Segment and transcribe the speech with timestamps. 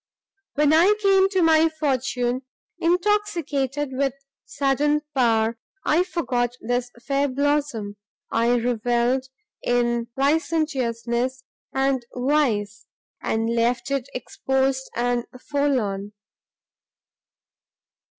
[0.55, 2.41] "When I came to my fortune,
[2.79, 7.97] intoxicated with sudden power, I forgot this fair blossom,
[8.31, 9.27] I revelled
[9.61, 12.87] in licentiousness and vice,
[13.21, 16.13] and left it exposed and forlorn.